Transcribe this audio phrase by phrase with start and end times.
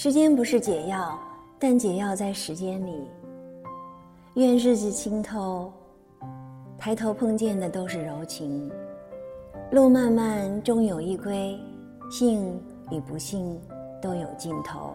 [0.00, 1.18] 时间不是解药
[1.58, 3.08] 但解药在时间里。
[4.34, 5.72] 愿日子清透
[6.78, 8.70] 抬头碰见的都是柔情。
[9.72, 11.58] 路漫漫终有一归
[12.12, 13.60] 幸与不幸
[14.00, 14.94] 都有尽头。